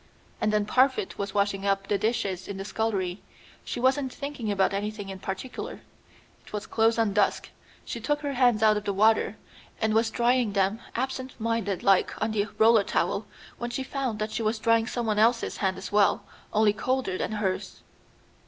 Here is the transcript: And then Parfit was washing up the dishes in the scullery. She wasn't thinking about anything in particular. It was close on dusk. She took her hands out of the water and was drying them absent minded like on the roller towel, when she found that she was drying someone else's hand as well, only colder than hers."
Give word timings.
And 0.41 0.51
then 0.51 0.65
Parfit 0.65 1.19
was 1.19 1.35
washing 1.35 1.63
up 1.63 1.85
the 1.87 1.95
dishes 1.99 2.47
in 2.47 2.57
the 2.57 2.65
scullery. 2.65 3.21
She 3.63 3.79
wasn't 3.79 4.11
thinking 4.11 4.51
about 4.51 4.73
anything 4.73 5.09
in 5.09 5.19
particular. 5.19 5.81
It 6.43 6.51
was 6.51 6.65
close 6.65 6.97
on 6.97 7.13
dusk. 7.13 7.49
She 7.85 7.99
took 8.01 8.21
her 8.21 8.33
hands 8.33 8.63
out 8.63 8.77
of 8.77 8.85
the 8.85 8.95
water 8.95 9.37
and 9.79 9.93
was 9.93 10.09
drying 10.09 10.53
them 10.53 10.79
absent 10.95 11.39
minded 11.39 11.83
like 11.83 12.19
on 12.19 12.31
the 12.31 12.47
roller 12.57 12.83
towel, 12.83 13.27
when 13.59 13.69
she 13.69 13.83
found 13.83 14.17
that 14.17 14.31
she 14.31 14.41
was 14.41 14.57
drying 14.57 14.87
someone 14.87 15.19
else's 15.19 15.57
hand 15.57 15.77
as 15.77 15.91
well, 15.91 16.23
only 16.51 16.73
colder 16.73 17.15
than 17.19 17.33
hers." 17.33 17.81